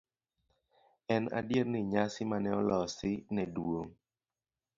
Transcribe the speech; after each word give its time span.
en 1.15 1.23
adier 1.39 1.65
ni 1.71 1.79
nyasi 1.91 2.21
mane 2.29 2.49
olosi 2.59 3.11
ne 3.33 3.43
dwong' 3.55 3.93